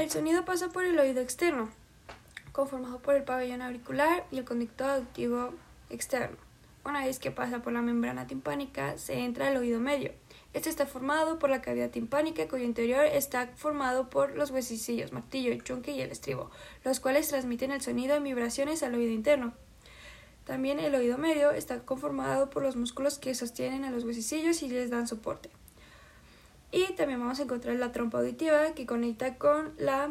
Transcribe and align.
El 0.00 0.10
sonido 0.10 0.46
pasa 0.46 0.70
por 0.70 0.82
el 0.82 0.98
oído 0.98 1.20
externo, 1.20 1.68
conformado 2.52 3.00
por 3.00 3.16
el 3.16 3.22
pabellón 3.22 3.60
auricular 3.60 4.24
y 4.30 4.38
el 4.38 4.46
conducto 4.46 4.86
auditivo 4.86 5.52
externo. 5.90 6.38
Una 6.86 7.04
vez 7.04 7.18
que 7.18 7.30
pasa 7.30 7.60
por 7.60 7.74
la 7.74 7.82
membrana 7.82 8.26
timpánica, 8.26 8.96
se 8.96 9.18
entra 9.18 9.48
al 9.48 9.58
oído 9.58 9.78
medio. 9.78 10.12
Este 10.54 10.70
está 10.70 10.86
formado 10.86 11.38
por 11.38 11.50
la 11.50 11.60
cavidad 11.60 11.90
timpánica, 11.90 12.48
cuyo 12.48 12.64
interior 12.64 13.04
está 13.04 13.48
formado 13.56 14.08
por 14.08 14.34
los 14.34 14.50
huesecillos, 14.50 15.12
martillo, 15.12 15.54
chunque 15.62 15.90
y 15.90 16.00
el 16.00 16.12
estribo, 16.12 16.50
los 16.82 16.98
cuales 16.98 17.28
transmiten 17.28 17.70
el 17.70 17.82
sonido 17.82 18.16
en 18.16 18.24
vibraciones 18.24 18.82
al 18.82 18.94
oído 18.94 19.12
interno. 19.12 19.52
También 20.46 20.80
el 20.80 20.94
oído 20.94 21.18
medio 21.18 21.50
está 21.50 21.80
conformado 21.80 22.48
por 22.48 22.62
los 22.62 22.74
músculos 22.74 23.18
que 23.18 23.34
sostienen 23.34 23.84
a 23.84 23.90
los 23.90 24.04
huesecillos 24.04 24.62
y 24.62 24.70
les 24.70 24.88
dan 24.88 25.06
soporte. 25.06 25.50
Y 26.72 26.92
también 26.94 27.18
vamos 27.18 27.40
a 27.40 27.42
encontrar 27.42 27.76
la 27.76 27.92
trompa 27.92 28.18
auditiva 28.18 28.74
que 28.74 28.86
conecta 28.86 29.36
con 29.36 29.72
la 29.76 30.10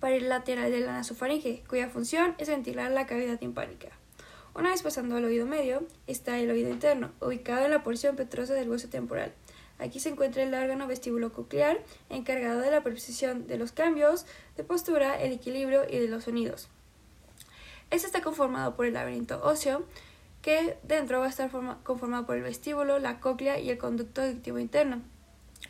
pared 0.00 0.22
lateral 0.22 0.70
de 0.70 0.80
la 0.80 0.92
nasofaringe, 0.92 1.64
cuya 1.68 1.88
función 1.88 2.34
es 2.38 2.48
ventilar 2.48 2.90
la 2.90 3.06
cavidad 3.06 3.38
timpánica. 3.38 3.88
Una 4.54 4.70
vez 4.70 4.82
pasando 4.82 5.16
al 5.16 5.24
oído 5.24 5.44
medio, 5.46 5.86
está 6.06 6.38
el 6.38 6.50
oído 6.50 6.70
interno, 6.70 7.12
ubicado 7.20 7.66
en 7.66 7.70
la 7.70 7.82
porción 7.82 8.16
petrosa 8.16 8.54
del 8.54 8.70
hueso 8.70 8.88
temporal. 8.88 9.34
Aquí 9.78 10.00
se 10.00 10.08
encuentra 10.08 10.42
el 10.42 10.54
órgano 10.54 10.86
vestíbulo-coclear, 10.86 11.82
encargado 12.08 12.60
de 12.60 12.70
la 12.70 12.82
percepción 12.82 13.46
de 13.46 13.58
los 13.58 13.72
cambios 13.72 14.24
de 14.56 14.64
postura, 14.64 15.20
el 15.20 15.32
equilibrio 15.32 15.84
y 15.86 15.98
de 15.98 16.08
los 16.08 16.24
sonidos. 16.24 16.68
Este 17.90 18.06
está 18.06 18.22
conformado 18.22 18.74
por 18.74 18.86
el 18.86 18.94
laberinto 18.94 19.42
óseo, 19.44 19.84
que 20.40 20.78
dentro 20.82 21.20
va 21.20 21.26
a 21.26 21.28
estar 21.28 21.50
conformado 21.82 22.24
por 22.24 22.36
el 22.36 22.42
vestíbulo, 22.42 22.98
la 22.98 23.20
cóclea 23.20 23.58
y 23.58 23.68
el 23.68 23.76
conducto 23.76 24.22
auditivo 24.22 24.58
interno. 24.58 25.02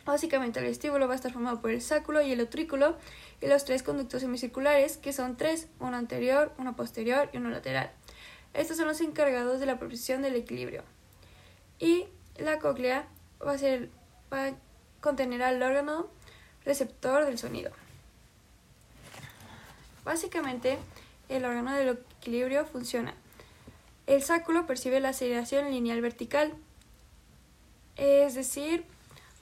Básicamente 0.05 0.59
el 0.59 0.65
vestíbulo 0.65 1.07
va 1.07 1.13
a 1.13 1.15
estar 1.15 1.33
formado 1.33 1.61
por 1.61 1.71
el 1.71 1.81
sáculo 1.81 2.21
y 2.21 2.31
el 2.31 2.41
utrículo 2.41 2.97
y 3.41 3.47
los 3.47 3.65
tres 3.65 3.83
conductos 3.83 4.21
semicirculares, 4.21 4.97
que 4.97 5.13
son 5.13 5.37
tres, 5.37 5.67
uno 5.79 5.97
anterior, 5.97 6.53
uno 6.57 6.75
posterior 6.75 7.29
y 7.33 7.37
uno 7.37 7.49
lateral. 7.49 7.91
Estos 8.53 8.77
son 8.77 8.87
los 8.87 9.01
encargados 9.01 9.59
de 9.59 9.65
la 9.65 9.79
percepción 9.79 10.21
del 10.21 10.35
equilibrio. 10.35 10.83
Y 11.79 12.05
la 12.37 12.59
cóclea 12.59 13.07
va 13.45 13.51
a, 13.51 13.57
ser, 13.57 13.89
va 14.31 14.47
a 14.47 14.53
contener 15.01 15.43
al 15.43 15.61
órgano 15.61 16.07
receptor 16.65 17.25
del 17.25 17.37
sonido. 17.37 17.71
Básicamente, 20.03 20.77
el 21.29 21.45
órgano 21.45 21.73
del 21.73 21.99
equilibrio 22.19 22.65
funciona. 22.65 23.13
El 24.07 24.23
sáculo 24.23 24.65
percibe 24.65 25.01
la 25.01 25.09
aceleración 25.09 25.69
lineal 25.69 26.01
vertical, 26.01 26.53
es 27.97 28.35
decir, 28.35 28.85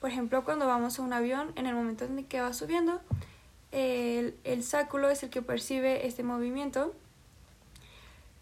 por 0.06 0.12
ejemplo, 0.12 0.44
cuando 0.44 0.68
vamos 0.68 1.00
a 1.00 1.02
un 1.02 1.12
avión, 1.12 1.50
en 1.56 1.66
el 1.66 1.74
momento 1.74 2.04
en 2.04 2.22
que 2.26 2.40
va 2.40 2.52
subiendo, 2.52 3.00
el, 3.72 4.36
el 4.44 4.62
sáculo 4.62 5.10
es 5.10 5.24
el 5.24 5.30
que 5.30 5.42
percibe 5.42 6.06
este 6.06 6.22
movimiento 6.22 6.94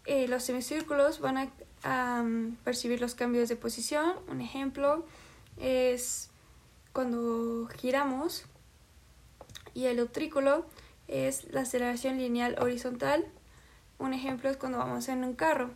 eh, 0.05 0.27
los 0.27 0.43
semicírculos 0.43 1.21
van 1.21 1.49
a, 1.83 2.23
percibir 2.63 3.01
los 3.01 3.15
cambios 3.15 3.49
de 3.49 3.55
posición. 3.55 4.13
Un 4.27 4.41
ejemplo 4.41 5.07
es 5.59 6.29
cuando 6.93 7.67
giramos 7.79 8.45
y 9.73 9.85
el 9.85 9.99
utrículo 10.01 10.67
es 11.07 11.51
la 11.51 11.61
aceleración 11.61 12.19
lineal 12.19 12.57
horizontal. 12.59 13.25
Un 13.97 14.13
ejemplo 14.13 14.51
es 14.51 14.57
cuando 14.57 14.77
vamos 14.77 15.07
en 15.09 15.23
un 15.23 15.33
carro. 15.33 15.71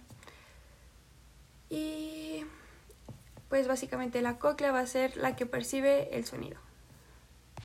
Y 1.72 2.09
pues 3.50 3.68
básicamente 3.68 4.22
la 4.22 4.40
cóclea 4.40 4.72
va 4.72 4.80
a 4.80 4.88
ser 4.88 5.18
la 5.18 5.36
que 5.36 5.46
percibe 5.46 6.16
el 6.16 6.26
sonido. 6.26 6.69